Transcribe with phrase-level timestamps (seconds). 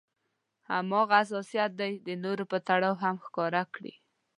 [0.69, 3.93] هماغه حساسيت دې د نورو په تړاو هم ښکاره کړي.